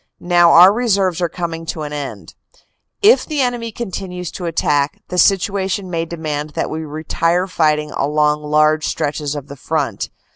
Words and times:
Now 0.23 0.49
our 0.53 0.73
reserves 0.73 1.21
are 1.21 1.29
coming 1.29 1.63
to 1.67 1.83
an 1.83 1.93
end. 1.93 2.33
If 3.03 3.23
the 3.23 3.39
enemy 3.41 3.71
continues 3.71 4.31
to 4.31 4.45
attack, 4.47 5.03
the 5.09 5.19
situation 5.19 5.91
may 5.91 6.05
demand 6.05 6.55
that 6.55 6.71
we 6.71 6.83
retire 6.83 7.45
fighting 7.45 7.91
along 7.91 8.41
large 8.41 8.87
stretches 8.87 9.35
of 9.35 9.45
the 9.47 9.55
front. 9.55 10.09